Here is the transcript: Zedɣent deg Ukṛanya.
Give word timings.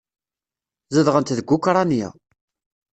Zedɣent 0.93 1.33
deg 1.37 1.49
Ukṛanya. 1.55 2.09